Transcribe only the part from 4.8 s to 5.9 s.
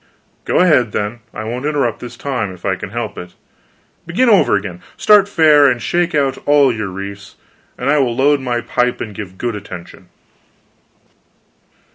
start fair, and